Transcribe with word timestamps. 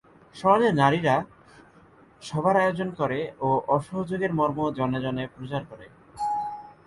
সমাজের 0.35 0.73
নারীরা 0.73 1.15
সভার 2.21 2.55
আয়োজন 2.57 2.89
করে 2.91 3.19
ও 3.39 3.49
অসহযোগের 3.67 4.31
মর্ম 4.33 4.59
জনে 4.77 4.99
জনে 4.99 5.23
প্রচার 5.35 5.61
করে। 5.69 5.85